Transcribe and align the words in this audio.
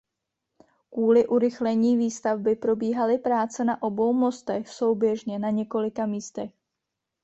Kvůli 0.93 1.27
urychlení 1.27 1.97
výstavby 1.97 2.55
probíhaly 2.55 3.17
práce 3.17 3.63
na 3.63 3.81
obou 3.83 4.13
mostech 4.13 4.69
souběžně 4.69 5.39
na 5.39 5.49
několika 5.49 6.05
místech. 6.05 6.51